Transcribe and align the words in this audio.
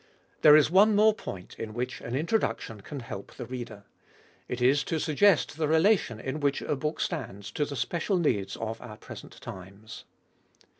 There 0.41 0.55
is 0.55 0.71
one 0.71 0.95
more 0.95 1.13
point 1.13 1.53
in 1.59 1.75
which 1.75 2.01
an 2.01 2.15
Introduction 2.15 2.81
can 2.81 3.01
help 3.01 3.35
the 3.35 3.45
reader. 3.45 3.83
It 4.47 4.59
is 4.59 4.83
to 4.85 4.99
suggest 4.99 5.57
the 5.59 5.67
relation 5.67 6.19
in 6.19 6.39
which 6.39 6.63
a 6.63 6.75
book 6.75 6.99
stands 6.99 7.51
to 7.51 7.65
the 7.65 7.75
special 7.75 8.17
needs 8.17 8.55
of 8.57 8.81
our 8.81 8.97
present 8.97 9.39
times. 9.41 10.05